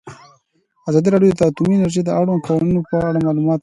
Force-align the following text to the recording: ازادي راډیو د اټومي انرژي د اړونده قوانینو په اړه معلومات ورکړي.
ازادي 0.89 1.09
راډیو 1.11 1.37
د 1.39 1.41
اټومي 1.49 1.75
انرژي 1.77 2.01
د 2.05 2.09
اړونده 2.19 2.43
قوانینو 2.47 2.81
په 2.89 2.95
اړه 3.07 3.25
معلومات 3.27 3.51
ورکړي. 3.51 3.59